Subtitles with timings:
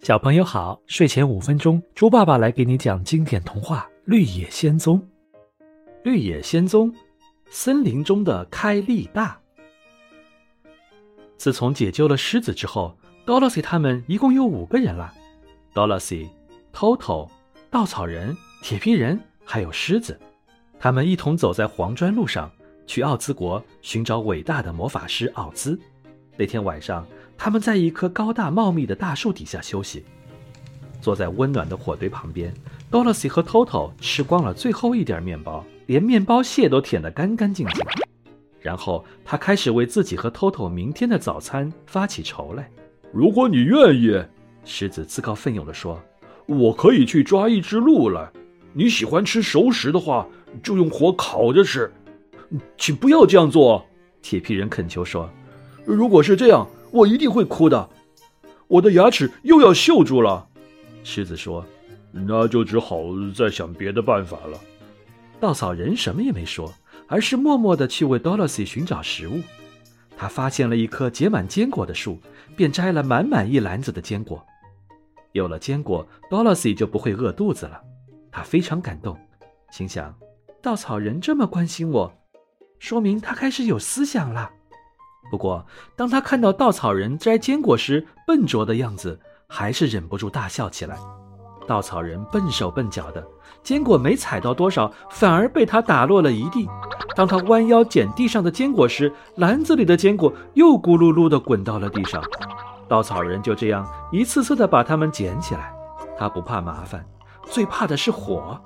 [0.00, 4.98] 小朋友好，睡前五分钟，猪爸爸来给你讲经典童话《绿野仙踪》。
[6.02, 6.90] 绿野仙踪，
[7.50, 9.38] 森林中的开利大。
[11.36, 15.12] 自从解救了狮子之后，Dorothy 他们一共有五个人了
[15.74, 16.30] ：Dorothy、
[16.72, 17.28] Toto、
[17.68, 20.18] 稻草人、铁皮人，还有狮子。
[20.78, 22.50] 他们一同走在黄砖路上，
[22.86, 25.78] 去奥兹国寻找伟大的魔法师奥兹。
[26.38, 27.06] 那天晚上。
[27.42, 30.04] 他们在一棵高大茂密的大树底下休息，
[31.00, 32.52] 坐在温暖的火堆旁边。
[32.90, 37.82] Dorothy 和 Toto 吃光了最后一点面包，连面包屑都舔得干干净净。
[38.60, 42.68] 然后他开始为自己和 Toto 明天的早餐发起愁来。
[43.10, 44.22] 如果你愿意，
[44.66, 45.98] 狮子自告奋勇地说
[46.44, 48.30] ：“我可以去抓一只鹿来。
[48.74, 50.28] 你喜欢吃熟食的话，
[50.62, 51.90] 就用火烤着吃。
[52.76, 53.86] 请不要这样做。”
[54.20, 55.30] 铁皮人恳求说
[55.86, 57.88] ：“如果是这样。”我一定会哭的，
[58.66, 60.48] 我的牙齿又要锈住了。
[61.02, 61.64] 狮子说
[62.12, 63.02] ：“那就只好
[63.34, 64.58] 再想别的办法了。”
[65.40, 66.72] 稻草人什么也没说，
[67.06, 69.40] 而是默默地去为 Dorothy 寻找食物。
[70.16, 72.18] 他发现了一棵结满坚果的树，
[72.54, 74.44] 便摘了满满一篮子的坚果。
[75.32, 77.80] 有了坚果，Dorothy 就不会饿肚子了。
[78.30, 79.18] 他非常感动，
[79.70, 80.14] 心想：
[80.60, 82.12] 稻草人这么关心我，
[82.78, 84.50] 说明他开始有思想了。
[85.28, 89.18] 不过，当他看到稻草人摘坚果时笨拙的样子，
[89.48, 90.96] 还是忍不住大笑起来。
[91.68, 93.24] 稻草人笨手笨脚的，
[93.62, 96.68] 坚果没采到多少，反而被他打落了一地。
[97.14, 102.22] 当他弯腰捡地上的坚果时，篮子里的坚果又咕噜噜地滚到了地上。
[102.88, 105.72] 稻草人就这样一次次地把它们捡起来。
[106.18, 107.06] 他不怕麻烦，
[107.44, 108.60] 最怕的是火。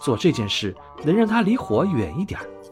[0.00, 2.46] 做这件事能让他离火远一点儿。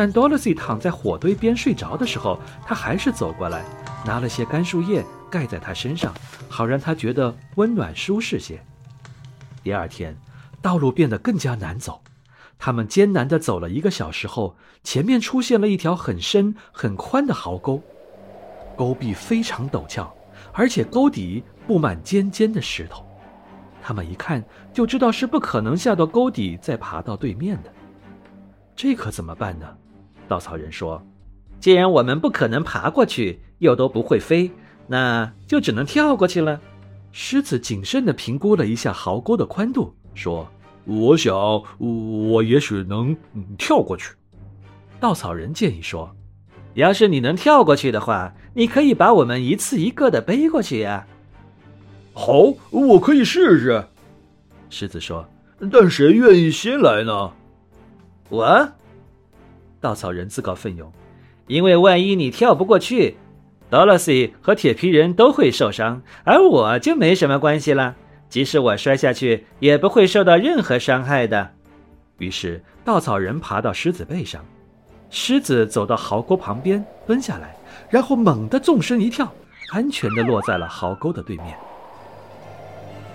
[0.00, 3.62] 但 Dorothy 躺在火堆边睡着的时候，他还是走过来，
[4.06, 6.14] 拿了些干树叶盖在他身上，
[6.48, 8.58] 好让他觉得温暖舒适些。
[9.62, 10.16] 第二天，
[10.62, 12.00] 道路变得更加难走，
[12.58, 17.82] 他们艰难地走了一个小时后，前面出现了一条很深很宽的壕沟，
[18.78, 20.10] 沟壁非常陡峭，
[20.54, 23.04] 而且沟底布满尖尖的石头，
[23.82, 27.70] 他们一看就知道是不可能下到沟底再爬到对面的。
[28.74, 29.76] 这可怎么办呢？
[30.30, 31.02] 稻草人说
[31.58, 34.48] ：“既然我们不可能爬过去，又都不会飞，
[34.86, 36.60] 那就只能跳过去了。”
[37.10, 40.48] 狮子谨慎地评估了一下壕沟的宽度，说
[40.86, 41.34] ：“我想，
[41.78, 43.16] 我也许能
[43.58, 44.14] 跳过去。”
[45.00, 46.14] 稻草人建议说
[46.74, 51.08] ：“要是你能跳过去的话，你可以把我们一次一个的背过去呀。
[52.14, 53.84] ”“好，我可以试试。”
[54.70, 55.28] 狮子说
[55.72, 57.32] ，“但谁愿意先来呢？”
[58.30, 58.72] 我，
[59.80, 60.92] 稻草人自告奋勇，
[61.46, 63.16] 因为万一你跳不过去
[63.70, 67.96] ，Dorothy 和铁皮人都会受伤，而我就没什么关系了。
[68.28, 71.50] 即使我摔下去，也不会受到任何伤害的。
[72.18, 74.44] 于是，稻草人爬到狮子背上，
[75.08, 77.56] 狮子走到壕沟旁边蹲下来，
[77.88, 79.32] 然后猛地纵身一跳，
[79.72, 81.56] 安全地落在了壕沟的对面。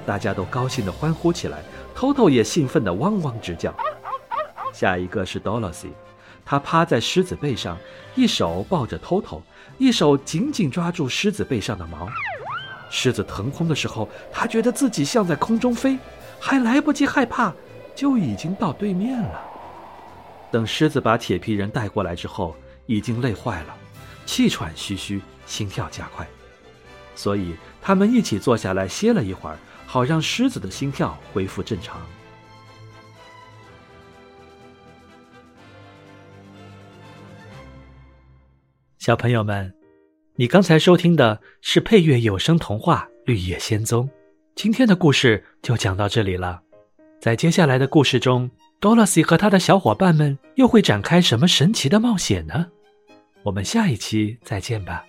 [0.06, 1.60] 大家都高兴地欢呼起来
[1.96, 3.74] ，Toto 也兴奋地汪汪直叫。
[4.74, 5.92] 下一个是 Dorothy，
[6.46, 7.78] 她趴在狮子背上，
[8.14, 9.42] 一手抱着 Toto，
[9.80, 12.08] 一手紧紧抓住狮子背上的毛。
[12.92, 15.98] 狮子腾空的时候，他觉得自己像在空中飞，
[16.40, 17.52] 还来不及害怕，
[17.96, 19.42] 就已经到对面了。
[20.52, 23.76] 等狮子把铁皮人带过来之后，已经累坏了，
[24.26, 26.26] 气喘吁吁，心跳加快，
[27.16, 29.58] 所以他们一起坐下来歇了一会儿，
[29.88, 32.00] 好让狮子的心跳恢复正常。
[39.06, 39.72] 小朋友们，
[40.36, 44.10] 你刚才收听的是配乐有声童话《绿野仙踪》。
[44.56, 46.60] 今天的故事就讲到这里了。
[47.22, 48.50] 在接下来的故事中
[48.82, 52.66] ，Dorothy 和他的小伙伴们又会展开什么神奇的冒险呢？
[53.44, 55.06] 我们下一期再见吧。